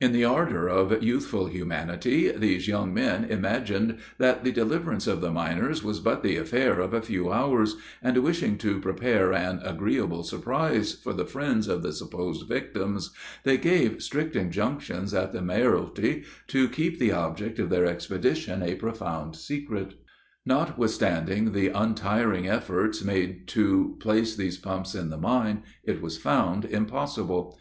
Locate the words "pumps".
24.58-24.96